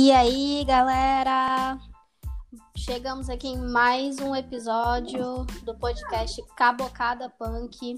[0.00, 1.76] E aí, galera?
[2.76, 7.96] Chegamos aqui em mais um episódio do podcast Cabocada Punk,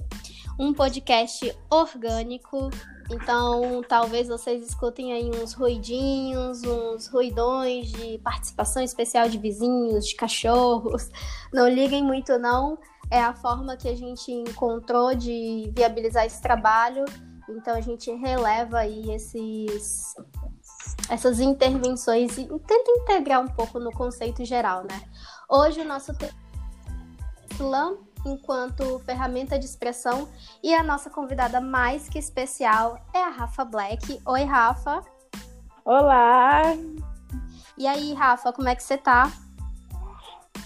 [0.59, 2.71] um podcast orgânico.
[3.11, 10.15] Então, talvez vocês escutem aí uns ruidinhos, uns ruidões de participação especial de vizinhos, de
[10.17, 11.11] cachorros.
[11.53, 12.79] Não liguem muito não,
[13.11, 17.05] é a forma que a gente encontrou de viabilizar esse trabalho.
[17.47, 20.15] Então a gente releva aí esses
[21.09, 25.03] essas intervenções e tenta integrar um pouco no conceito geral, né?
[25.49, 26.13] Hoje o nosso
[27.53, 30.29] slam enquanto ferramenta de expressão
[30.63, 34.21] e a nossa convidada mais que especial é a Rafa Black.
[34.27, 35.03] Oi, Rafa.
[35.85, 36.63] Olá.
[37.77, 39.33] E aí, Rafa, como é que você tá?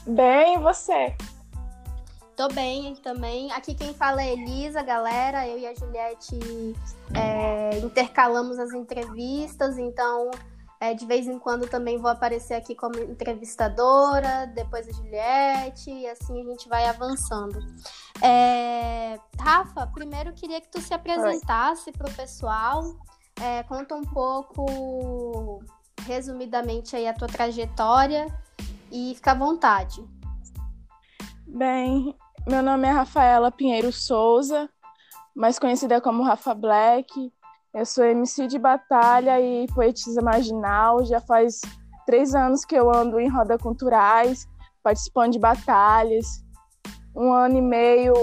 [0.07, 1.17] Bem, e você?
[2.37, 3.53] Tô bem também.
[3.53, 5.47] Aqui quem fala é Elisa, galera.
[5.47, 6.37] Eu e a Juliette
[7.15, 10.31] é, intercalamos as entrevistas, então
[10.81, 16.07] é, de vez em quando também vou aparecer aqui como entrevistadora, depois a Juliette, e
[16.09, 17.59] assim a gente vai avançando.
[18.21, 22.97] É, Rafa, primeiro queria que tu se apresentasse para o pessoal,
[23.41, 25.63] é, conta um pouco,
[26.03, 28.27] resumidamente, aí a tua trajetória
[28.91, 30.05] e fica à vontade.
[31.47, 32.15] Bem,
[32.47, 34.69] meu nome é Rafaela Pinheiro Souza,
[35.35, 37.33] mais conhecida como Rafa Black.
[37.73, 41.05] Eu sou MC de batalha e poetisa marginal.
[41.05, 41.61] Já faz
[42.05, 44.47] três anos que eu ando em rodas culturais,
[44.83, 46.45] participando de batalhas.
[47.17, 48.15] Um ano e meio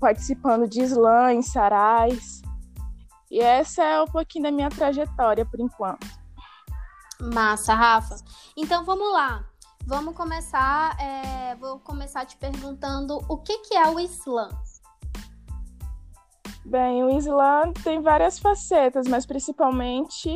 [0.00, 2.42] participando de slam em Sarais.
[3.30, 6.06] E essa é um pouquinho da minha trajetória por enquanto.
[7.20, 8.16] Massa, Rafa.
[8.56, 9.44] Então vamos lá.
[9.88, 14.50] Vamos começar, é, vou começar te perguntando o que, que é o Islã?
[16.62, 20.34] Bem, o Islã tem várias facetas, mas principalmente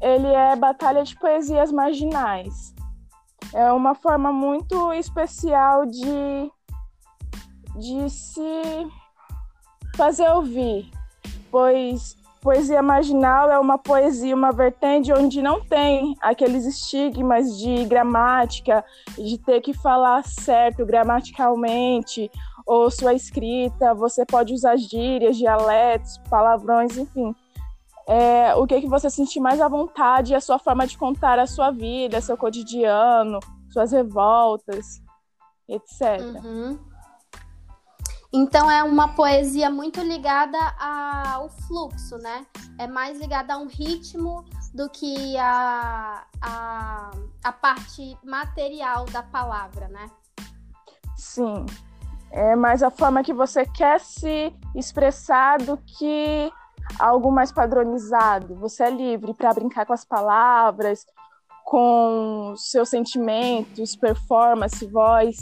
[0.00, 2.72] ele é batalha de poesias marginais.
[3.52, 6.52] É uma forma muito especial de,
[7.80, 8.86] de se
[9.96, 10.88] fazer ouvir,
[11.50, 18.84] pois Poesia marginal é uma poesia, uma vertente onde não tem aqueles estigmas de gramática,
[19.16, 22.28] de ter que falar certo gramaticalmente,
[22.66, 27.32] ou sua escrita, você pode usar gírias, dialetos, palavrões, enfim.
[28.08, 31.38] É, o que, que você sentir mais à vontade é a sua forma de contar
[31.38, 33.38] a sua vida, seu cotidiano,
[33.70, 35.00] suas revoltas,
[35.68, 36.42] etc.
[36.42, 36.91] Uhum.
[38.34, 42.46] Então é uma poesia muito ligada ao fluxo, né?
[42.78, 47.10] É mais ligada a um ritmo do que a, a,
[47.44, 50.10] a parte material da palavra, né?
[51.14, 51.66] Sim.
[52.30, 56.50] É mais a forma que você quer se expressar do que
[56.98, 58.54] algo mais padronizado.
[58.54, 61.04] Você é livre para brincar com as palavras,
[61.66, 65.36] com seus sentimentos, performance, voz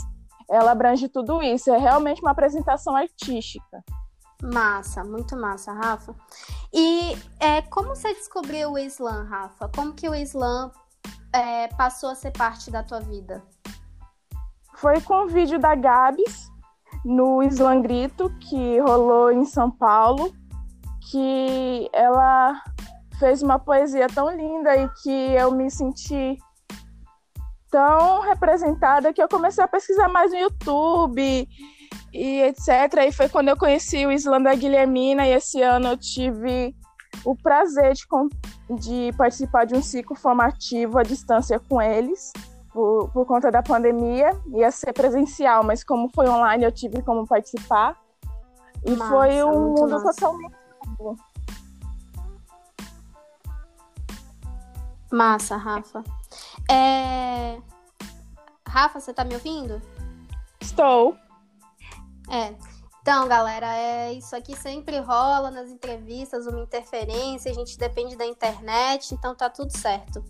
[0.50, 1.70] ela abrange tudo isso.
[1.70, 3.82] É realmente uma apresentação artística.
[4.42, 6.14] Massa, muito massa, Rafa.
[6.72, 9.68] E é, como você descobriu o Islã, Rafa?
[9.68, 10.72] Como que o Islã
[11.32, 13.42] é, passou a ser parte da tua vida?
[14.74, 16.50] Foi com o vídeo da Gabs
[17.04, 20.32] no Islã Grito, que rolou em São Paulo,
[21.10, 22.62] que ela
[23.18, 26.38] fez uma poesia tão linda e que eu me senti
[27.70, 31.48] tão representada que eu comecei a pesquisar mais no YouTube
[32.12, 32.68] e etc.
[33.06, 36.74] E foi quando eu conheci o Islã da Guilhermina e esse ano eu tive
[37.24, 38.04] o prazer de,
[38.76, 42.32] de participar de um ciclo formativo à distância com eles.
[42.72, 47.26] Por, por conta da pandemia, ia ser presencial, mas como foi online, eu tive como
[47.26, 47.96] participar.
[48.86, 50.12] E massa, foi um mundo massa.
[50.12, 50.54] totalmente
[50.98, 51.16] novo.
[55.10, 56.04] Massa, Rafa.
[56.70, 57.60] É...
[58.66, 59.82] Rafa, você tá me ouvindo?
[60.60, 61.16] Estou.
[62.30, 62.54] É.
[63.02, 68.26] Então, galera, é, isso aqui sempre rola nas entrevistas, uma interferência, a gente depende da
[68.26, 70.22] internet, então tá tudo certo.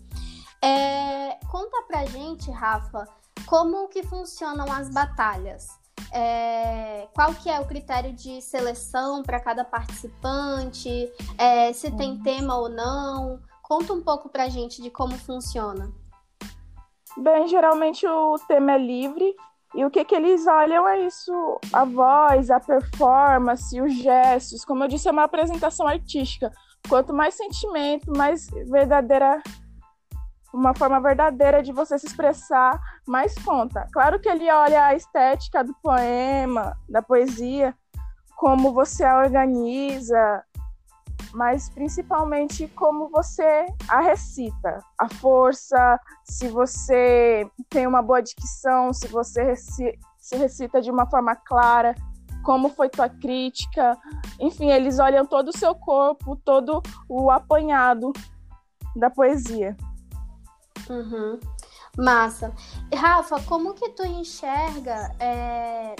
[0.63, 3.07] É, conta pra gente, Rafa,
[3.45, 5.67] como que funcionam as batalhas?
[6.13, 11.11] É, qual que é o critério de seleção para cada participante?
[11.37, 12.23] É, se tem uhum.
[12.23, 13.39] tema ou não?
[13.61, 15.91] Conta um pouco pra gente de como funciona.
[17.17, 19.35] Bem, geralmente o tema é livre
[19.73, 24.65] e o que, que eles olham é isso: a voz, a performance, os gestos.
[24.65, 26.51] Como eu disse, é uma apresentação artística.
[26.89, 29.41] Quanto mais sentimento, mais verdadeira.
[30.53, 32.77] Uma forma verdadeira de você se expressar,
[33.07, 33.87] mais conta.
[33.93, 37.73] Claro que ele olha a estética do poema, da poesia,
[38.35, 40.43] como você a organiza,
[41.33, 49.07] mas principalmente como você a recita, a força, se você tem uma boa dicção, se
[49.07, 51.95] você se recita de uma forma clara,
[52.43, 53.97] como foi tua crítica,
[54.39, 58.11] enfim, eles olham todo o seu corpo, todo o apanhado
[58.95, 59.75] da poesia.
[60.89, 61.39] Uhum.
[61.97, 62.53] Massa.
[62.93, 65.95] Rafa, como que tu enxerga é,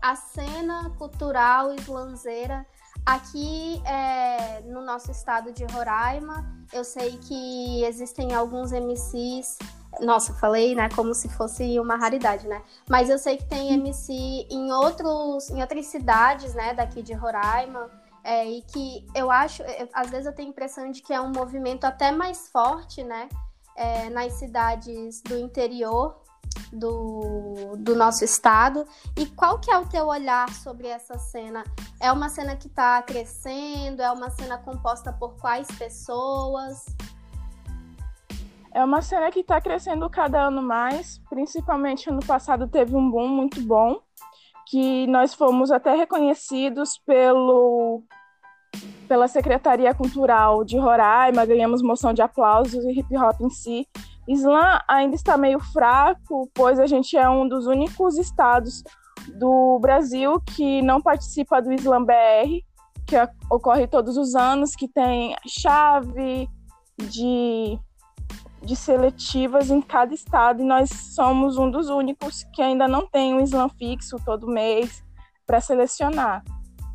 [0.00, 2.66] a cena cultural islanzeira
[3.04, 6.44] aqui é, no nosso estado de Roraima?
[6.72, 9.58] Eu sei que existem alguns MCs
[9.98, 12.62] nossa, falei, né, como se fosse uma raridade, né?
[12.88, 14.12] Mas eu sei que tem MC
[14.48, 17.90] em outros, em outras cidades, né, daqui de Roraima,
[18.22, 21.20] é, e que eu acho, eu, às vezes eu tenho a impressão de que é
[21.20, 23.28] um movimento até mais forte, né,
[23.74, 26.20] é, nas cidades do interior
[26.72, 28.84] do, do nosso estado.
[29.16, 31.64] E qual que é o teu olhar sobre essa cena?
[32.00, 34.02] É uma cena que está crescendo?
[34.02, 36.84] É uma cena composta por quais pessoas?
[38.72, 43.28] É uma cena que está crescendo cada ano mais, principalmente ano passado teve um boom
[43.28, 44.00] muito bom,
[44.68, 48.04] que nós fomos até reconhecidos pelo
[49.08, 53.88] pela Secretaria Cultural de Roraima, ganhamos moção de aplausos e hip hop em si.
[54.32, 58.82] Islã ainda está meio fraco, pois a gente é um dos únicos estados
[59.38, 62.64] do Brasil que não participa do Islam BR,
[63.06, 63.16] que
[63.50, 66.48] ocorre todos os anos, que tem chave
[66.96, 67.78] de
[68.62, 73.34] de seletivas em cada estado e nós somos um dos únicos que ainda não tem
[73.34, 75.02] um slam fixo todo mês
[75.46, 76.44] para selecionar.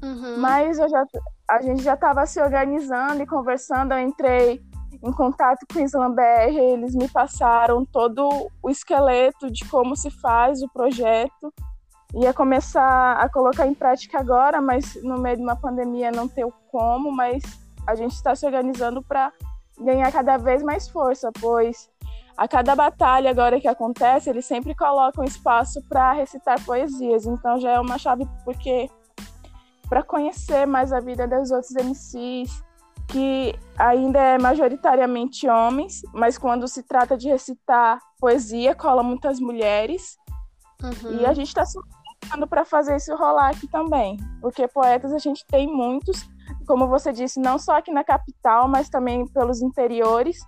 [0.04, 0.38] Uhum.
[0.38, 1.04] Mas já,
[1.50, 3.94] a gente já estava se organizando e conversando.
[3.94, 4.62] Eu entrei
[5.04, 10.10] em contato com o Slam BR, eles me passaram todo o esqueleto de como se
[10.10, 11.54] faz o projeto.
[12.14, 16.46] Ia começar a colocar em prática agora, mas no meio de uma pandemia não tem
[16.72, 17.44] como, mas
[17.86, 19.32] a gente está se organizando para
[19.80, 21.90] ganhar cada vez mais força, pois
[22.38, 27.26] a cada batalha agora que acontece, eles sempre colocam espaço para recitar poesias.
[27.26, 28.90] Então já é uma chave porque
[29.88, 32.64] para conhecer mais a vida dos outros MCs,
[33.08, 40.18] que ainda é majoritariamente homens, mas quando se trata de recitar poesia, cola muitas mulheres.
[40.82, 41.20] Uhum.
[41.20, 41.78] E a gente está se
[42.50, 46.28] para fazer isso rolar aqui também, porque poetas a gente tem muitos,
[46.68, 50.40] como você disse, não só aqui na capital, mas também pelos interiores.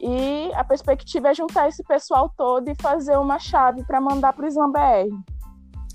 [0.00, 4.44] E a perspectiva é juntar esse pessoal todo e fazer uma chave para mandar para
[4.44, 5.10] o Islam BR.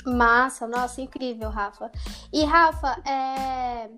[0.06, 1.90] Massa, nossa, incrível, Rafa.
[2.34, 3.90] E Rafa, é...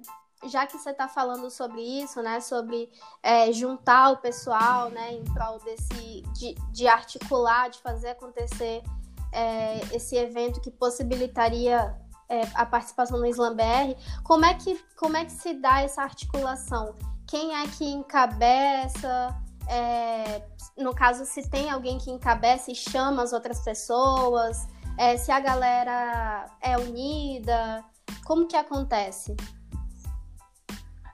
[0.48, 2.90] já que você está falando sobre isso, né, sobre
[3.22, 8.84] é, juntar o pessoal, né, em prol desse, de, de articular, de fazer acontecer
[9.32, 11.96] é, esse evento que possibilitaria
[12.30, 16.02] é, a participação no Islam BR, como é, que, como é que se dá essa
[16.02, 16.96] articulação?
[17.28, 19.36] Quem é que encabeça?
[19.68, 20.44] É,
[20.78, 25.40] no caso, se tem alguém que encabeça e chama as outras pessoas, é, se a
[25.40, 27.84] galera é unida,
[28.26, 29.36] como que acontece?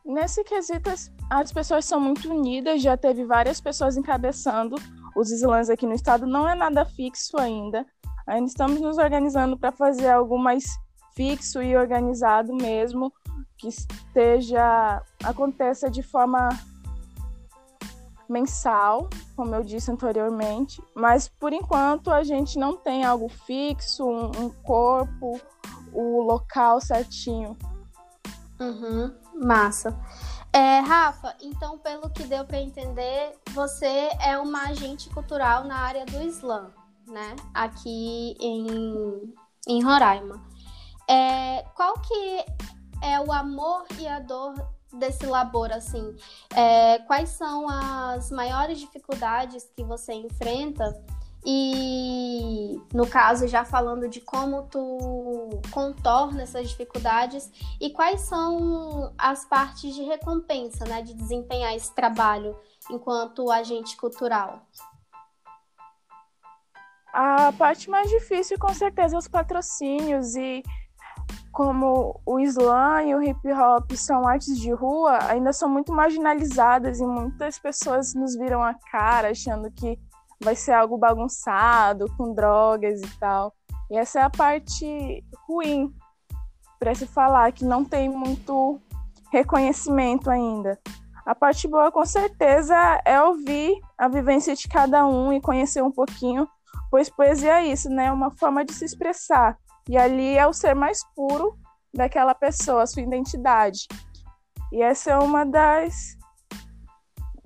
[0.06, 0.90] Nesse quesito,
[1.30, 4.76] as pessoas são muito unidas, já teve várias pessoas encabeçando
[5.16, 7.86] os slams aqui no estado, não é nada fixo ainda.
[8.28, 10.64] Ainda estamos nos organizando para fazer algo mais
[11.16, 13.12] fixo e organizado mesmo,
[13.58, 16.50] que esteja aconteça de forma
[18.30, 24.32] mensal, como eu disse anteriormente, mas por enquanto a gente não tem algo fixo, um,
[24.46, 25.40] um corpo,
[25.94, 27.58] o local certinho.
[28.60, 29.98] Uhum, massa.
[30.54, 36.06] É, Rafa, então pelo que deu para entender, você é uma agente cultural na área
[36.06, 36.72] do Islã,
[37.08, 37.36] né?
[37.54, 39.34] Aqui em,
[39.68, 40.42] em Roraima.
[41.10, 42.46] É, qual que
[43.02, 44.54] é o amor e a dor
[44.94, 46.16] desse labor, assim?
[46.54, 51.02] É, quais são as maiores dificuldades que você enfrenta?
[51.46, 59.44] E no caso, já falando de como tu contorna essas dificuldades e quais são as
[59.46, 62.56] partes de recompensa, né, de desempenhar esse trabalho
[62.90, 64.62] enquanto agente cultural.
[67.14, 70.64] A parte mais difícil, com certeza, é os patrocínios e
[71.52, 77.00] como o slam e o hip hop são artes de rua, ainda são muito marginalizadas
[77.02, 80.00] e muitas pessoas nos viram a cara achando que
[80.42, 83.54] vai ser algo bagunçado, com drogas e tal.
[83.90, 85.94] E essa é a parte ruim
[86.80, 88.80] para se falar, que não tem muito
[89.32, 90.80] reconhecimento ainda.
[91.26, 95.92] A parte boa, com certeza, é ouvir a vivência de cada um e conhecer um
[95.92, 96.48] pouquinho,
[96.90, 98.06] pois poesia é isso, né?
[98.06, 99.58] É uma forma de se expressar.
[99.88, 101.56] E ali é o ser mais puro
[101.94, 103.88] daquela pessoa, a sua identidade.
[104.72, 106.18] E essa é uma das,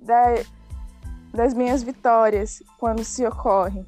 [0.00, 0.46] das,
[1.36, 3.86] das minhas vitórias quando se ocorre.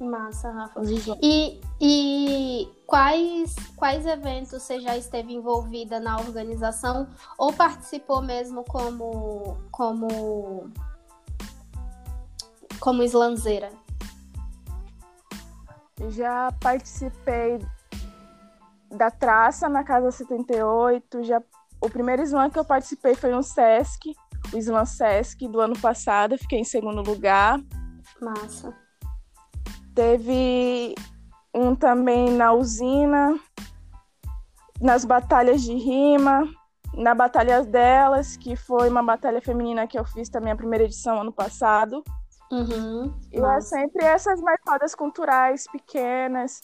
[0.00, 0.82] Massa, Rafa.
[1.22, 9.56] E, e quais, quais eventos você já esteve envolvida na organização ou participou mesmo como
[9.70, 10.68] como
[12.80, 13.70] como slanzeira?
[16.10, 17.64] Já participei
[18.90, 21.40] da traça na Casa 78, já
[21.80, 24.14] o primeiro slam que eu participei foi no Sesc,
[24.52, 27.60] o Slam Sesc do ano passado, fiquei em segundo lugar.
[28.20, 28.74] Massa.
[29.94, 30.94] Teve
[31.54, 33.38] um também na usina,
[34.80, 36.48] nas batalhas de rima,
[36.96, 41.20] na Batalha delas, que foi uma batalha feminina que eu fiz também a primeira edição
[41.20, 42.02] ano passado.
[42.52, 46.60] Uhum, e é sempre essas marcadas culturais pequenas,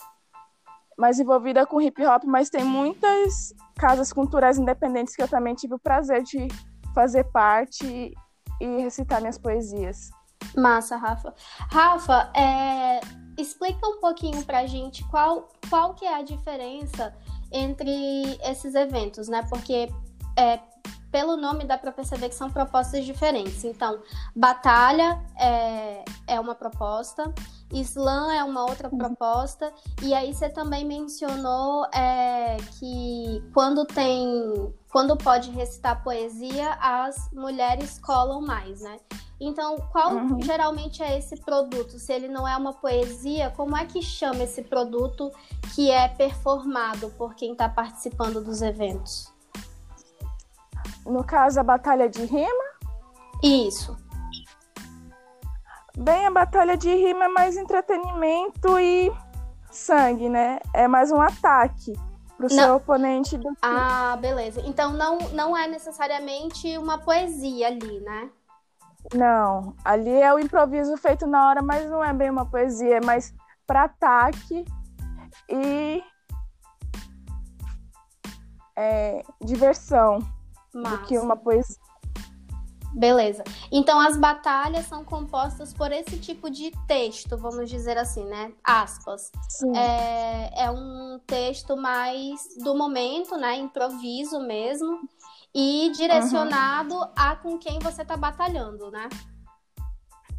[0.97, 5.75] mais envolvida com hip hop, mas tem muitas casas culturais independentes que eu também tive
[5.75, 6.47] o prazer de
[6.95, 8.15] fazer parte
[8.61, 10.11] e recitar minhas poesias.
[10.57, 11.35] Massa, Rafa.
[11.71, 13.01] Rafa, é,
[13.39, 17.15] explica um pouquinho pra gente qual, qual que é a diferença
[17.53, 19.45] entre esses eventos, né?
[19.49, 19.89] Porque
[20.37, 20.61] é,
[21.11, 23.65] pelo nome dá para perceber que são propostas diferentes.
[23.65, 24.03] Então,
[24.35, 27.33] batalha é, é uma proposta,
[27.73, 29.73] slam é uma outra proposta,
[30.03, 37.99] e aí você também mencionou é, que quando tem, quando pode recitar poesia, as mulheres
[37.99, 38.99] colam mais, né?
[39.41, 40.43] Então, qual uhum.
[40.43, 41.99] geralmente é esse produto?
[41.99, 45.33] Se ele não é uma poesia, como é que chama esse produto
[45.75, 49.33] que é performado por quem está participando dos eventos?
[51.07, 52.65] No caso, a batalha de rima?
[53.43, 53.97] Isso.
[56.01, 59.13] Bem, a batalha de rima é mais entretenimento e
[59.71, 60.59] sangue, né?
[60.73, 61.93] É mais um ataque
[62.39, 62.49] pro não.
[62.49, 64.63] seu oponente do Ah, beleza.
[64.65, 68.31] Então não, não é necessariamente uma poesia ali, né?
[69.15, 73.05] Não, ali é o improviso feito na hora, mas não é bem uma poesia, é
[73.05, 73.35] mais
[73.67, 74.65] para ataque
[75.51, 76.03] e
[78.75, 80.21] é, diversão
[80.73, 80.97] Massa.
[80.97, 81.80] do que uma poesia.
[82.93, 83.45] Beleza.
[83.71, 88.53] Então as batalhas são compostas por esse tipo de texto, vamos dizer assim, né?
[88.65, 89.31] Aspas.
[89.75, 93.57] É, é um texto mais do momento, né?
[93.57, 95.01] Improviso mesmo.
[95.55, 97.09] E direcionado uhum.
[97.17, 99.09] a com quem você está batalhando, né?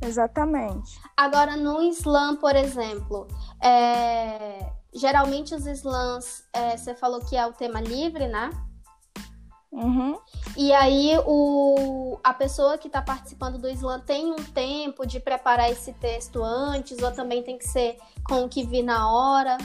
[0.02, 1.00] Exatamente.
[1.16, 3.28] Agora, no slam, por exemplo,
[3.62, 4.72] é...
[4.94, 8.50] geralmente os slams, é, você falou que é o tema livre, né?
[9.72, 10.20] Uhum.
[10.58, 15.72] E aí o, a pessoa que está participando do slam tem um tempo de preparar
[15.72, 17.98] esse texto antes, ou também tem que ser
[18.28, 19.58] com o que vi na hora?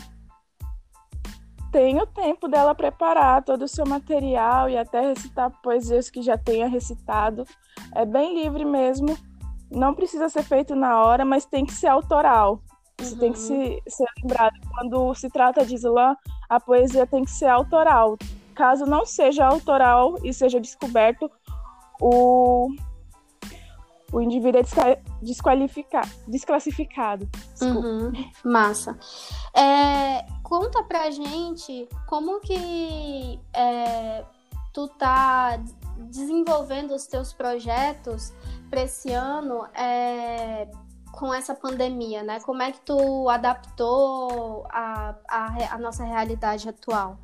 [1.73, 6.39] Tem o tempo dela preparar todo o seu material e até recitar poesias que já
[6.39, 7.45] tenha recitado.
[7.93, 9.19] É bem livre mesmo.
[9.71, 12.63] Não precisa ser feito na hora, mas tem que ser autoral.
[13.01, 13.19] Isso uhum.
[13.19, 14.55] tem que se, ser lembrado.
[14.71, 16.17] Quando se trata de slam,
[16.49, 18.17] a poesia tem que ser autoral
[18.57, 21.31] caso não seja autoral e seja descoberto,
[22.01, 22.69] o,
[24.13, 27.29] o indivíduo é desqualificado, desclassificado.
[27.61, 28.13] Uhum,
[28.45, 28.99] massa.
[29.55, 34.25] É, conta pra gente como que é,
[34.73, 35.63] tu tá
[36.09, 38.33] desenvolvendo os teus projetos
[38.69, 40.69] para esse ano é,
[41.13, 42.41] com essa pandemia, né?
[42.41, 47.19] Como é que tu adaptou a, a, a nossa realidade atual?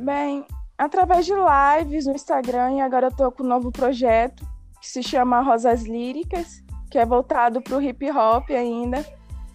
[0.00, 0.46] Bem,
[0.78, 4.46] através de lives no Instagram e agora eu tô com um novo projeto
[4.80, 9.04] que se chama Rosas Líricas, que é voltado para o hip hop ainda.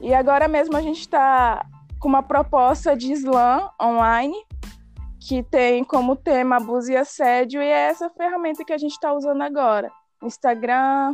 [0.02, 1.66] E agora mesmo a gente está
[1.98, 4.36] com uma proposta de slam online
[5.18, 9.14] que tem como tema abuso e assédio e é essa ferramenta que a gente está
[9.14, 9.90] usando agora.
[10.22, 11.14] Instagram,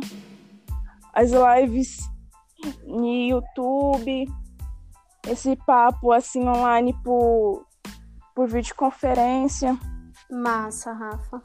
[1.14, 2.00] as lives
[2.84, 4.26] no YouTube,
[5.28, 7.69] esse papo assim online por
[8.34, 9.78] por videoconferência.
[10.30, 11.42] Massa, Rafa.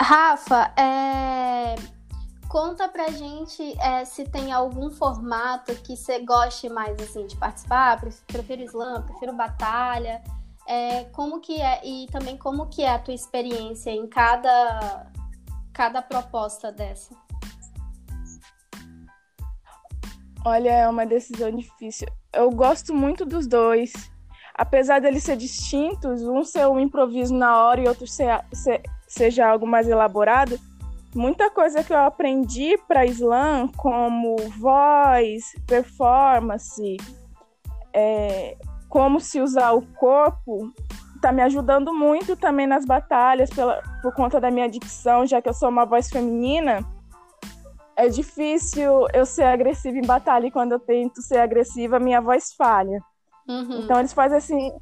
[0.00, 1.74] Rafa, é...
[2.48, 8.00] conta pra gente é, se tem algum formato que você goste mais assim de participar.
[8.26, 10.22] Prefiro slam, prefiro batalha.
[10.66, 15.10] É, como que é e também como que é a tua experiência em cada
[15.72, 17.14] cada proposta dessa?
[20.44, 22.08] Olha, é uma decisão difícil.
[22.32, 23.92] Eu gosto muito dos dois
[24.54, 29.48] apesar deles ser distintos, um ser um improviso na hora e outro ser, ser, seja
[29.48, 30.58] algo mais elaborado,
[31.14, 36.96] muita coisa que eu aprendi para slam, como voz, performance,
[37.92, 38.56] é,
[38.88, 40.72] como se usar o corpo,
[41.20, 45.48] tá me ajudando muito também nas batalhas pela, por conta da minha dicção, já que
[45.48, 46.80] eu sou uma voz feminina.
[47.96, 52.54] É difícil eu ser agressiva em batalha e quando eu tento ser agressiva, minha voz
[52.54, 52.98] falha.
[53.50, 53.80] Uhum.
[53.80, 54.72] Então eles fazem assim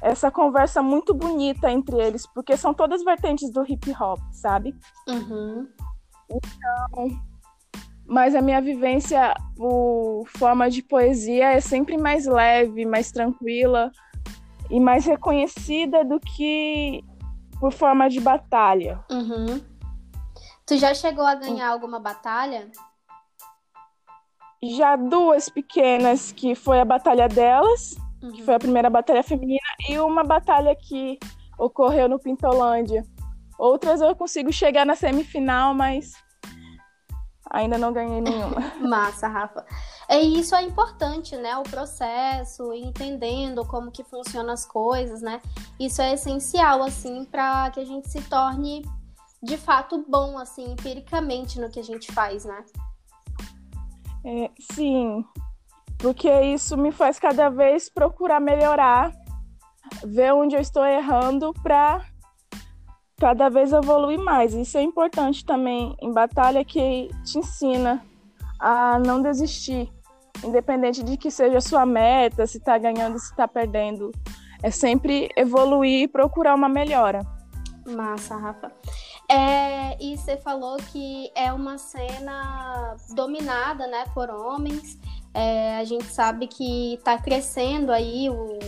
[0.00, 4.74] essa conversa muito bonita entre eles, porque são todas vertentes do hip hop, sabe?
[5.06, 5.68] Uhum.
[6.30, 7.20] Então,
[8.06, 13.90] mas a minha vivência por forma de poesia é sempre mais leve, mais tranquila
[14.70, 17.04] e mais reconhecida do que
[17.60, 19.04] por forma de batalha.
[19.10, 19.60] Uhum.
[20.66, 22.70] Tu já chegou a ganhar alguma batalha?
[24.62, 27.94] Já duas pequenas, que foi a batalha delas,
[28.26, 28.32] uhum.
[28.32, 31.18] que foi a primeira batalha feminina, e uma batalha que
[31.58, 33.04] ocorreu no Pintolândia.
[33.58, 36.12] Outras eu consigo chegar na semifinal, mas
[37.50, 38.60] ainda não ganhei nenhuma.
[38.80, 39.64] Massa, Rafa.
[40.08, 41.56] É isso é importante, né?
[41.56, 45.40] O processo, entendendo como que funcionam as coisas, né?
[45.80, 48.84] Isso é essencial assim para que a gente se torne
[49.42, 52.64] de fato bom assim, empiricamente no que a gente faz, né?
[54.24, 55.24] É, sim,
[55.98, 59.12] porque isso me faz cada vez procurar melhorar,
[60.04, 62.04] ver onde eu estou errando para
[63.18, 64.54] cada vez evoluir mais.
[64.54, 68.04] Isso é importante também em batalha que te ensina
[68.58, 69.90] a não desistir,
[70.44, 74.12] independente de que seja a sua meta, se está ganhando, se está perdendo.
[74.62, 77.20] É sempre evoluir e procurar uma melhora.
[77.86, 78.72] Massa, Rafa.
[79.28, 84.98] É, e você falou que é uma cena dominada né, por homens.
[85.36, 88.58] É, a gente sabe que está crescendo aí o,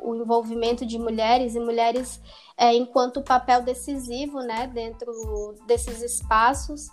[0.00, 2.20] o envolvimento de mulheres e mulheres
[2.58, 5.12] é, enquanto papel decisivo né, dentro
[5.68, 6.88] desses espaços.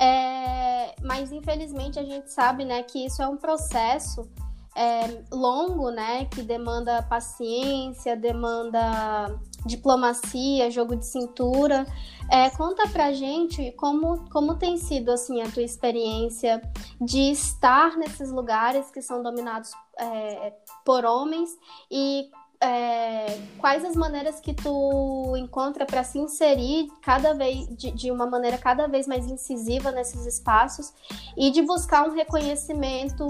[0.00, 4.26] É, mas infelizmente a gente sabe né, que isso é um processo
[4.74, 11.86] é, longo, né, que demanda paciência, demanda diplomacia, jogo de cintura.
[12.30, 16.62] É, conta pra gente como, como tem sido assim a tua experiência
[17.00, 20.52] de estar nesses lugares que são dominados é,
[20.84, 21.50] por homens
[21.90, 22.30] e
[22.62, 28.24] é, quais as maneiras que tu encontra para se inserir cada vez de, de, uma
[28.24, 30.92] maneira cada vez mais incisiva nesses espaços
[31.36, 33.26] e de buscar um reconhecimento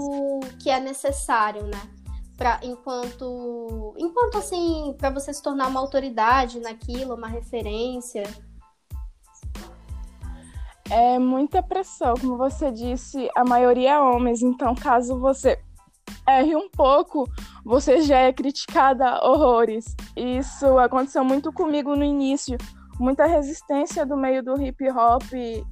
[0.61, 2.02] que é necessário, né?
[2.37, 8.23] Pra, enquanto enquanto assim para você se tornar uma autoridade naquilo, uma referência.
[10.89, 15.57] É muita pressão, como você disse, a maioria é homens, então caso você
[16.27, 17.27] erre um pouco,
[17.63, 19.85] você já é criticada horrores.
[20.15, 22.57] Isso aconteceu muito comigo no início.
[22.99, 25.23] Muita resistência do meio do hip hop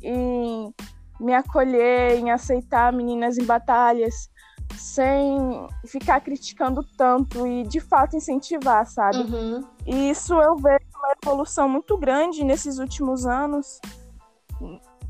[0.01, 0.73] em
[1.19, 4.27] me acolher, em aceitar meninas em batalhas,
[4.75, 9.17] sem ficar criticando tanto e de fato incentivar, sabe?
[9.17, 9.63] Uhum.
[9.85, 13.79] E isso eu vejo uma evolução muito grande nesses últimos anos.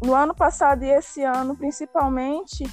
[0.03, 2.63] No ano passado e esse ano, principalmente,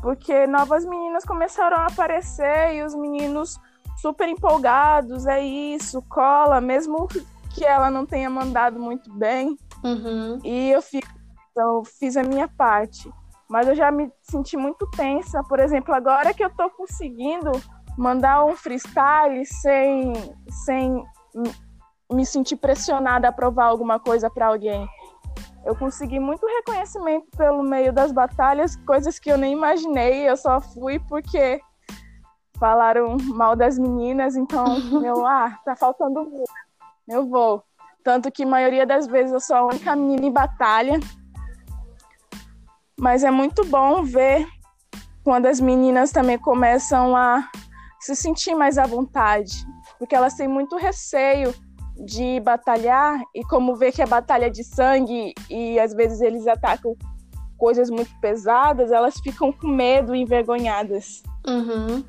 [0.00, 3.58] porque novas meninas começaram a aparecer e os meninos
[3.96, 7.08] super empolgados, é isso, cola, mesmo
[7.54, 9.56] que ela não tenha mandado muito bem.
[9.82, 10.38] Uhum.
[10.42, 11.08] E eu, fico,
[11.56, 13.10] eu fiz a minha parte.
[13.48, 15.42] Mas eu já me senti muito tensa.
[15.44, 17.52] Por exemplo, agora que eu tô conseguindo
[17.96, 20.12] mandar um freestyle sem,
[20.64, 21.04] sem
[22.12, 24.88] me sentir pressionada a provar alguma coisa para alguém
[25.64, 30.28] eu consegui muito reconhecimento pelo meio das batalhas, coisas que eu nem imaginei.
[30.28, 31.60] Eu só fui porque
[32.58, 34.64] falaram mal das meninas, então
[35.02, 36.30] eu, ah, tá faltando.
[37.08, 37.62] Eu vou.
[38.02, 41.00] Tanto que a maioria das vezes eu sou a única menina em batalha.
[42.98, 44.46] Mas é muito bom ver
[45.22, 47.48] quando as meninas também começam a
[48.00, 49.66] se sentir mais à vontade,
[49.98, 51.54] porque elas têm muito receio
[51.96, 56.94] de batalhar e como ver que é batalha de sangue e às vezes eles atacam
[57.56, 61.22] coisas muito pesadas, elas ficam com medo e envergonhadas.
[61.46, 62.04] Uhum.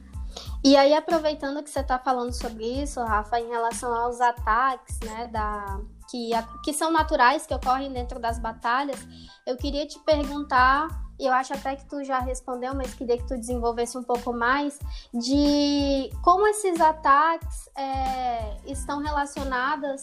[0.63, 5.27] E aí, aproveitando que você está falando sobre isso, Rafa, em relação aos ataques, né,
[5.27, 5.79] da,
[6.15, 6.31] que,
[6.63, 8.97] que são naturais, que ocorrem dentro das batalhas,
[9.45, 13.37] eu queria te perguntar eu acho até que tu já respondeu, mas queria que tu
[13.37, 14.77] desenvolvesse um pouco mais
[15.13, 20.01] de como esses ataques é, estão relacionados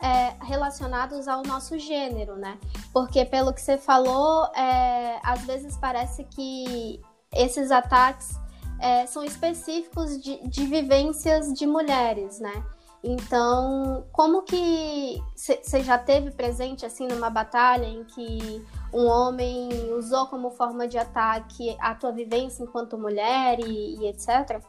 [0.00, 2.58] é, relacionados ao nosso gênero, né?
[2.92, 7.00] Porque pelo que você falou, é, às vezes parece que
[7.32, 8.38] esses ataques
[8.80, 12.64] é, são específicos de, de vivências de mulheres, né?
[13.04, 20.26] Então, como que você já teve presente assim numa batalha em que um homem usou
[20.28, 24.62] como forma de ataque a tua vivência enquanto mulher e, e etc?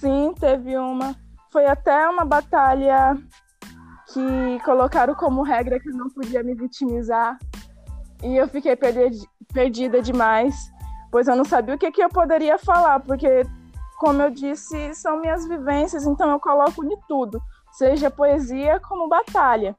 [0.00, 1.14] Sim, teve uma.
[1.52, 3.16] foi até uma batalha
[4.12, 7.38] que colocaram como regra que eu não podia me vitimizar.
[8.22, 8.76] E eu fiquei
[9.52, 10.54] perdida demais,
[11.12, 13.44] pois eu não sabia o que, que eu poderia falar, porque,
[14.00, 17.38] como eu disse, são minhas vivências, então eu coloco de tudo,
[17.72, 19.76] seja poesia como batalha.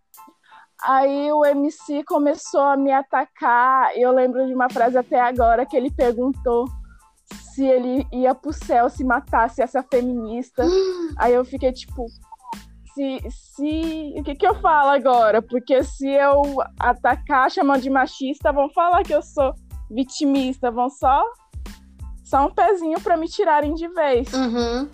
[0.83, 3.97] Aí o MC começou a me atacar.
[3.97, 6.65] Eu lembro de uma frase até agora que ele perguntou
[7.55, 10.63] se ele ia pro céu se matasse essa feminista.
[11.17, 12.05] Aí eu fiquei tipo,
[12.93, 14.13] se, se.
[14.19, 15.41] O que, que eu falo agora?
[15.41, 16.43] Porque se eu
[16.79, 19.51] atacar chamando de machista, vão falar que eu sou
[19.89, 21.23] vitimista, vão só.
[22.31, 24.31] Só um pezinho para me tirarem de vez.
[24.31, 24.89] Uhum.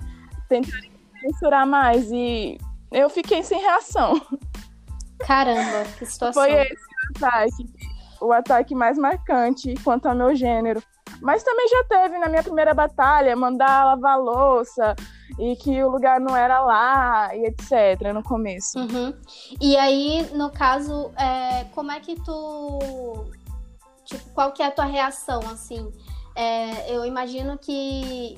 [0.50, 2.12] Tentarem censurar mais.
[2.12, 2.58] E
[2.91, 4.19] eu fiquei sem reação.
[5.19, 6.41] Caramba, que situação.
[6.41, 7.69] Foi esse o ataque.
[8.19, 10.82] O ataque mais marcante quanto ao meu gênero.
[11.21, 14.95] Mas também já teve na minha primeira batalha mandar lavar louça
[15.38, 18.13] e que o lugar não era lá e etc.
[18.15, 18.80] no começo.
[18.80, 19.13] Uhum.
[19.62, 23.30] E aí, no caso, é, como é que tu.
[24.06, 25.91] Tipo, qual que é a tua reação, assim?
[26.38, 28.38] É, eu imagino que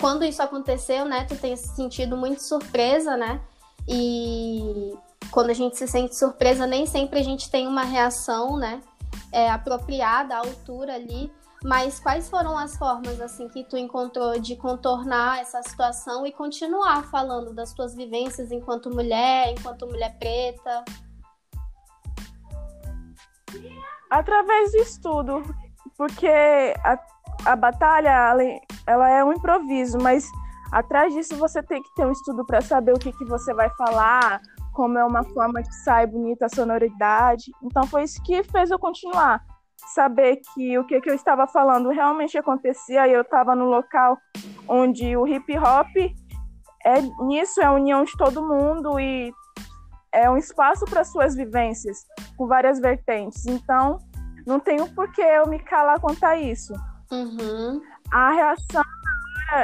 [0.00, 3.42] quando isso aconteceu, né, tu se sentido muito surpresa, né?
[3.86, 4.94] E
[5.30, 8.80] quando a gente se sente surpresa, nem sempre a gente tem uma reação, né?
[9.30, 11.30] É, apropriada à altura ali.
[11.62, 17.10] Mas quais foram as formas assim que tu encontrou de contornar essa situação e continuar
[17.10, 20.84] falando das tuas vivências enquanto mulher, enquanto mulher preta?
[24.10, 25.63] Através do estudo,
[25.96, 26.28] porque
[26.84, 26.98] a,
[27.46, 28.34] a batalha
[28.86, 30.28] ela é um improviso, mas
[30.72, 33.70] atrás disso você tem que ter um estudo para saber o que, que você vai
[33.76, 34.40] falar,
[34.72, 37.50] como é uma forma que sai bonita a sonoridade.
[37.62, 39.40] Então foi isso que fez eu continuar
[39.92, 44.16] saber que o que, que eu estava falando realmente acontecia e eu estava no local
[44.68, 45.88] onde o hip hop
[46.84, 49.32] é nisso é a união de todo mundo e
[50.12, 53.46] é um espaço para suas vivências com várias vertentes.
[53.46, 53.98] Então,
[54.46, 56.74] não tenho por que eu me calar a isso.
[57.10, 57.80] Uhum.
[58.12, 58.82] A reação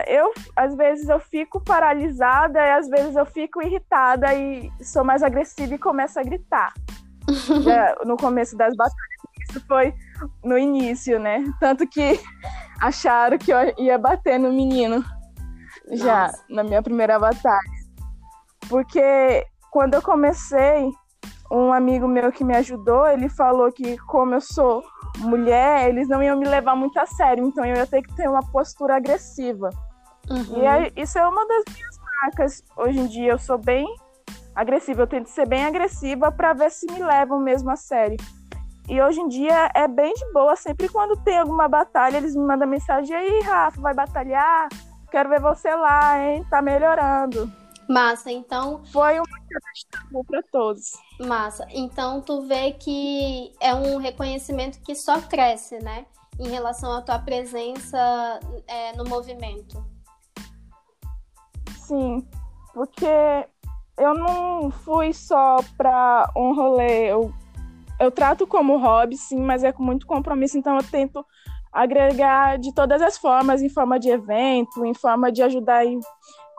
[0.06, 5.22] eu às vezes eu fico paralisada e às vezes eu fico irritada e sou mais
[5.22, 6.72] agressiva e começo a gritar.
[7.64, 9.10] Já, no começo das batalhas
[9.50, 9.92] isso foi
[10.44, 11.44] no início, né?
[11.58, 12.20] Tanto que
[12.80, 15.04] acharam que eu ia bater no menino
[15.92, 16.44] já Nossa.
[16.48, 17.80] na minha primeira batalha.
[18.68, 20.90] Porque quando eu comecei,
[21.50, 24.84] um amigo meu que me ajudou, ele falou que como eu sou
[25.18, 28.28] mulher, eles não iam me levar muito a sério, então eu ia ter que ter
[28.28, 29.70] uma postura agressiva.
[30.30, 30.62] Uhum.
[30.62, 32.64] E isso é uma das minhas marcas.
[32.76, 33.86] Hoje em dia eu sou bem
[34.54, 38.16] agressiva, eu tento ser bem agressiva para ver se me levam mesmo a sério.
[38.88, 42.44] E hoje em dia é bem de boa, sempre quando tem alguma batalha, eles me
[42.44, 44.68] mandam mensagem, aí, Rafa, vai batalhar?
[45.10, 46.44] Quero ver você lá, hein?
[46.50, 47.50] Tá melhorando.
[47.90, 48.84] Massa, então.
[48.92, 49.24] Foi um
[49.90, 50.92] tabu para todos.
[51.18, 51.66] Massa.
[51.70, 56.06] Então tu vê que é um reconhecimento que só cresce, né?
[56.38, 57.98] Em relação à tua presença
[58.68, 59.84] é, no movimento.
[61.78, 62.24] Sim,
[62.72, 63.48] porque
[63.98, 67.34] eu não fui só para um rolê, eu
[67.98, 71.26] eu trato como hobby, sim, mas é com muito compromisso, então eu tento
[71.72, 76.00] agregar de todas as formas, em forma de evento, em forma de ajudar em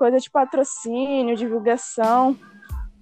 [0.01, 2.35] coisa de patrocínio, divulgação.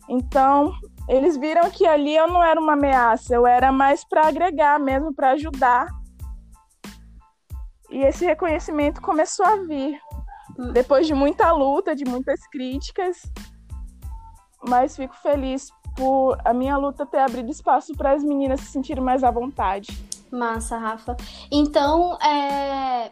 [0.09, 0.73] Então,
[1.07, 5.13] eles viram que ali eu não era uma ameaça, eu era mais para agregar mesmo,
[5.13, 5.87] para ajudar.
[7.89, 9.97] E esse reconhecimento começou a vir
[10.73, 13.21] depois de muita luta, de muitas críticas.
[14.67, 19.01] Mas fico feliz por a minha luta ter abrido espaço para as meninas se sentirem
[19.01, 19.87] mais à vontade.
[20.29, 21.15] Massa, Rafa.
[21.49, 23.09] Então, é,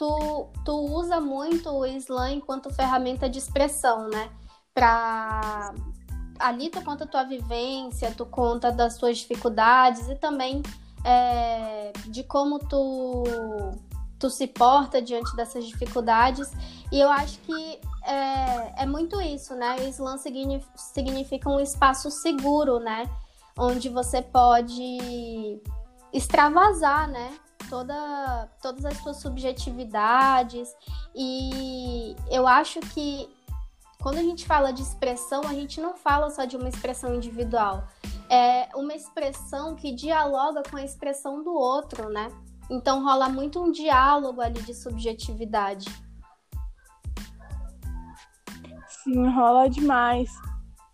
[0.00, 4.30] tu, tu usa muito o slam enquanto ferramenta de expressão, né?
[4.72, 5.74] Pra...
[6.38, 10.62] Ali tu conta a tua vivência, tu conta das tuas dificuldades e também
[11.04, 13.24] é, de como tu,
[14.18, 16.50] tu se porta diante dessas dificuldades.
[16.90, 19.76] E eu acho que é, é muito isso, né?
[19.80, 20.16] O slam
[20.76, 23.04] significa um espaço seguro, né?
[23.58, 25.60] Onde você pode
[26.10, 27.38] extravasar, né?
[27.68, 30.74] Toda, todas as suas subjetividades.
[31.14, 33.28] E eu acho que
[34.02, 37.86] quando a gente fala de expressão, a gente não fala só de uma expressão individual.
[38.28, 42.30] É uma expressão que dialoga com a expressão do outro, né?
[42.70, 45.90] Então rola muito um diálogo ali de subjetividade.
[49.02, 50.30] Sim, rola demais.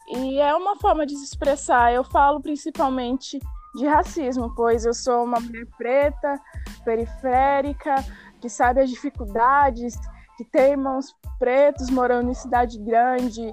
[0.08, 1.92] E é uma forma de se expressar.
[1.92, 3.38] Eu falo principalmente
[3.76, 6.40] de racismo, pois eu sou uma mulher preta,
[6.84, 7.96] periférica,
[8.40, 9.96] que sabe as dificuldades
[10.36, 13.52] que ter irmãos pretos morando em cidade grande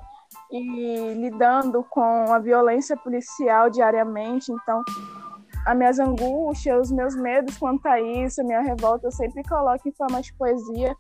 [0.52, 4.52] e lidando com a violência policial diariamente.
[4.52, 4.84] Então,
[5.66, 9.88] as minhas angústias, os meus medos quanto a isso, a minha revolta, eu sempre coloco
[9.88, 10.94] em forma de poesia,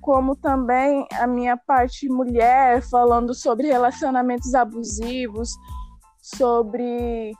[0.00, 5.50] como também a minha parte mulher, falando sobre relacionamentos abusivos,
[6.20, 7.32] sobre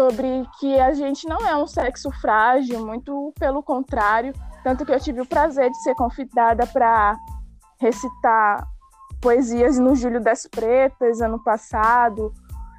[0.00, 4.32] sobre que a gente não é um sexo frágil, muito pelo contrário,
[4.64, 7.18] tanto que eu tive o prazer de ser convidada para
[7.78, 8.66] recitar
[9.20, 12.32] poesias no Júlio das Pretas ano passado,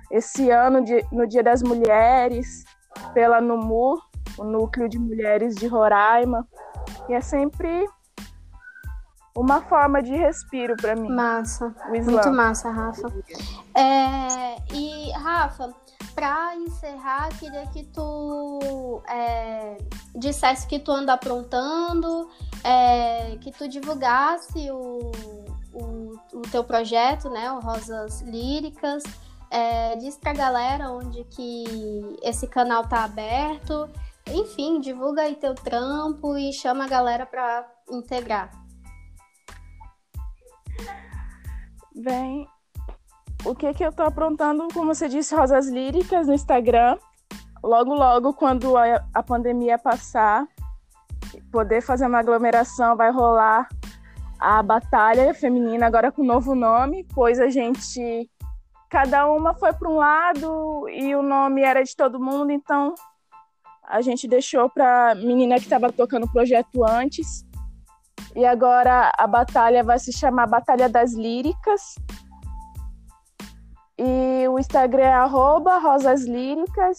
[0.10, 2.64] esse ano de, no Dia das Mulheres,
[3.14, 4.02] pela NUMU,
[4.40, 6.48] o Núcleo de Mulheres de Roraima.
[7.08, 7.88] E é sempre
[9.36, 11.08] uma forma de respiro para mim.
[11.08, 11.74] Massa.
[11.88, 13.14] Muito massa, Rafa.
[13.76, 15.72] É, e, Rafa,
[16.14, 19.78] para encerrar, queria que tu é,
[20.16, 22.30] dissesse que tu anda aprontando,
[22.64, 25.12] é, que tu divulgasse o,
[25.74, 29.04] o, o, teu projeto, né, o Rosas Líricas.
[29.50, 31.66] É, diz pra galera onde que
[32.22, 33.90] esse canal tá aberto.
[34.28, 38.50] Enfim, divulga aí teu trampo e chama a galera para integrar.
[41.94, 42.48] Bem,
[43.46, 46.98] o que que eu tô aprontando, como você disse, Rosas Líricas no Instagram.
[47.64, 50.48] Logo, logo, quando a, a pandemia passar,
[51.52, 53.68] poder fazer uma aglomeração, vai rolar
[54.40, 58.30] a batalha feminina agora com novo nome, pois a gente
[58.90, 62.94] cada uma foi para um lado e o nome era de todo mundo, então
[63.88, 67.46] a gente deixou para menina que estava tocando o projeto antes.
[68.36, 71.96] E agora a batalha vai se chamar Batalha das Líricas.
[74.04, 76.98] E o Instagram é rosaslíricas.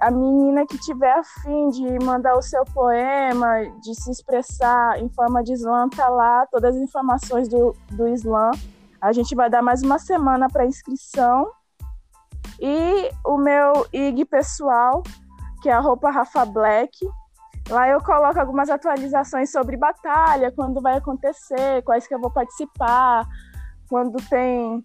[0.00, 5.40] A menina que tiver afim de mandar o seu poema, de se expressar em forma
[5.44, 8.50] de slam, tá lá, todas as informações do, do slam.
[9.00, 11.48] A gente vai dar mais uma semana para inscrição.
[12.58, 15.04] E o meu IG pessoal,
[15.62, 16.98] que é a roupa Rafa Black.
[17.68, 23.28] Lá eu coloco algumas atualizações sobre batalha, quando vai acontecer, quais que eu vou participar,
[23.88, 24.82] quando tem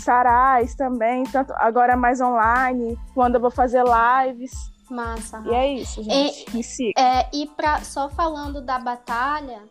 [0.00, 4.52] sarais também, tanto agora mais online, quando eu vou fazer lives.
[4.90, 5.42] Massa.
[5.46, 6.46] E é isso, gente.
[6.54, 9.62] E, é, e pra, só falando da batalha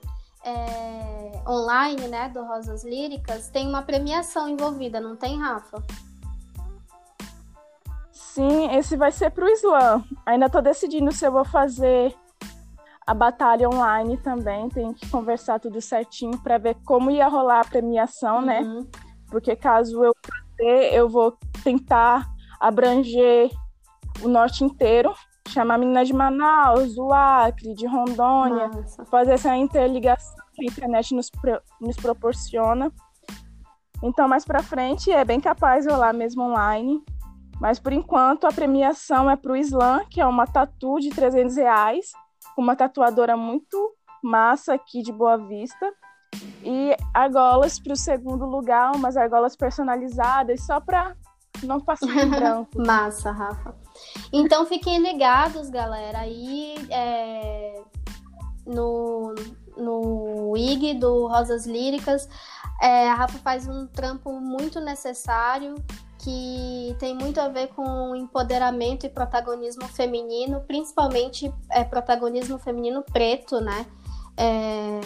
[0.43, 5.81] é, online, né, do Rosas Líricas, tem uma premiação envolvida, não tem, Rafa?
[8.11, 10.03] Sim, esse vai ser pro Slam.
[10.25, 12.13] Ainda tô decidindo se eu vou fazer
[13.07, 14.67] a batalha online também.
[14.67, 18.59] Tem que conversar tudo certinho para ver como ia rolar a premiação, né?
[18.59, 18.81] uhum.
[18.81, 18.87] né?
[19.29, 22.27] Porque caso eu fazer, eu vou tentar
[22.59, 23.49] abranger
[24.21, 25.13] o norte inteiro,
[25.49, 29.05] chamar meninas de Manaus, do Acre, de Rondônia, Nossa.
[29.05, 31.29] fazer essa interligação que a internet nos,
[31.79, 32.91] nos proporciona.
[34.01, 37.03] Então, mais para frente, é bem capaz rolar mesmo online.
[37.59, 41.55] Mas, por enquanto, a premiação é para o Slam, que é uma tatu de 300
[41.55, 42.11] reais,
[42.55, 45.93] com uma tatuadora muito massa aqui de Boa Vista.
[46.63, 51.15] E argolas para o segundo lugar, umas argolas personalizadas, só para
[51.63, 52.71] não passar em branco.
[52.75, 53.75] Massa, Rafa.
[54.33, 57.81] Então fiquem ligados, galera, aí é,
[58.65, 59.33] no,
[59.77, 62.27] no IG do Rosas Líricas.
[62.81, 65.75] É, a Rafa faz um trampo muito necessário
[66.19, 73.61] que tem muito a ver com empoderamento e protagonismo feminino, principalmente é, protagonismo feminino preto,
[73.61, 73.85] né?
[74.35, 74.99] É,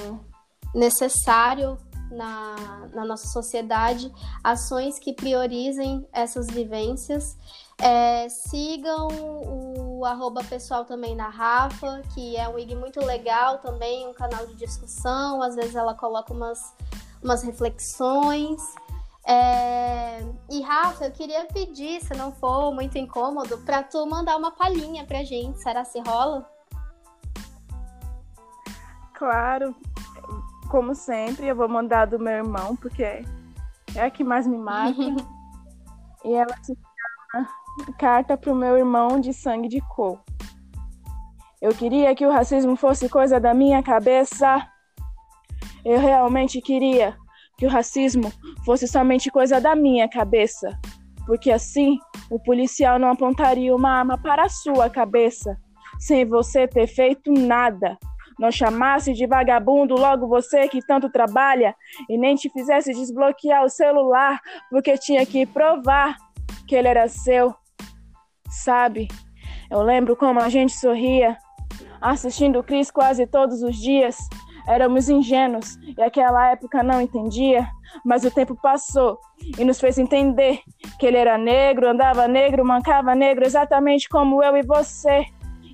[0.73, 1.77] necessário
[2.12, 4.12] na, na nossa sociedade
[4.43, 7.38] ações que priorizem essas vivências.
[7.82, 9.08] É, sigam
[9.77, 14.45] o arroba pessoal também da Rafa, que é um IG muito legal também, um canal
[14.47, 15.41] de discussão.
[15.41, 16.60] Às vezes ela coloca umas,
[17.23, 18.62] umas reflexões.
[19.25, 20.21] É...
[20.49, 25.05] E Rafa, eu queria pedir, se não for muito incômodo, para tu mandar uma palhinha
[25.05, 25.62] pra gente.
[25.62, 26.49] Será se rola?
[29.13, 29.75] Claro
[30.69, 33.25] como sempre, eu vou mandar do meu irmão, porque é
[34.01, 35.01] a que mais me marca.
[36.23, 36.77] e ela se
[37.34, 37.49] chama
[37.97, 40.21] Carta pro meu irmão de sangue de cor.
[41.60, 44.65] Eu queria que o racismo fosse coisa da minha cabeça.
[45.84, 47.17] Eu realmente queria
[47.58, 48.32] que o racismo
[48.63, 50.77] fosse somente coisa da minha cabeça.
[51.25, 51.97] Porque assim,
[52.29, 55.58] o policial não apontaria uma arma para a sua cabeça,
[55.99, 57.97] sem você ter feito nada
[58.39, 61.75] não chamasse de vagabundo logo você que tanto trabalha
[62.10, 66.15] e nem te fizesse desbloquear o celular porque tinha que provar
[66.65, 67.54] que ele era seu.
[68.49, 69.10] Sabe?
[69.69, 71.38] Eu lembro como a gente sorria
[72.02, 74.17] assistindo o Cris quase todos os dias.
[74.67, 77.67] Éramos ingênuos e aquela época não entendia,
[78.06, 79.19] mas o tempo passou
[79.58, 80.62] e nos fez entender
[80.99, 85.25] que ele era negro, andava negro, mancava negro, exatamente como eu e você.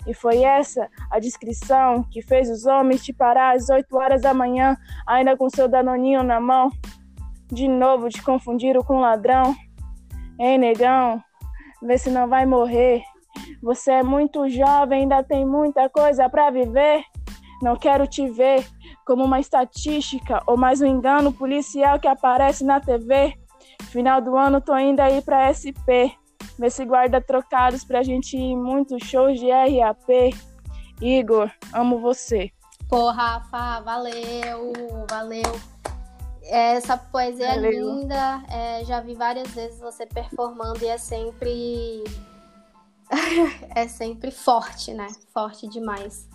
[0.06, 4.34] E foi essa a descrição que fez os homens te parar às 8 horas da
[4.34, 6.70] manhã, ainda com seu danoninho na mão.
[7.48, 9.56] De novo te confundiram com ladrão.
[10.40, 11.22] Ei, negão,
[11.82, 13.02] vê se não vai morrer.
[13.62, 17.04] Você é muito jovem, ainda tem muita coisa para viver.
[17.62, 18.66] Não quero te ver
[19.06, 23.34] como uma estatística ou mais um engano policial que aparece na TV.
[23.92, 26.12] Final do ano tô indo aí para SP.
[26.70, 30.34] Se guarda trocados pra gente ir em muitos shows de RAP.
[31.02, 32.52] Igor, amo você.
[32.90, 34.72] Pô, Rafa, valeu,
[35.10, 35.60] valeu.
[36.44, 37.70] Essa poesia valeu.
[37.70, 38.44] é linda.
[38.50, 42.04] É, já vi várias vezes você performando e é sempre.
[43.76, 45.08] é sempre forte, né?
[45.34, 46.30] Forte demais.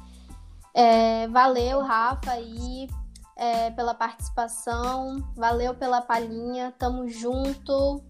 [0.75, 2.89] É, valeu, Rafa, aí
[3.37, 5.23] é, pela participação.
[5.37, 6.75] Valeu pela palhinha.
[6.79, 8.03] Tamo junto.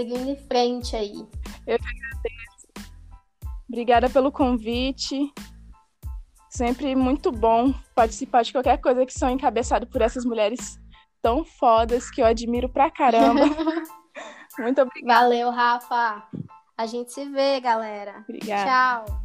[0.00, 1.28] Seguindo em frente aí.
[1.66, 2.88] Eu que agradeço.
[3.68, 5.30] Obrigada pelo convite.
[6.48, 10.80] Sempre muito bom participar de qualquer coisa que são encabeçado por essas mulheres
[11.20, 13.42] tão fodas que eu admiro pra caramba.
[14.58, 15.20] muito obrigada.
[15.20, 16.26] Valeu, Rafa.
[16.78, 18.24] A gente se vê, galera.
[18.26, 19.04] Obrigada.
[19.04, 19.19] Tchau.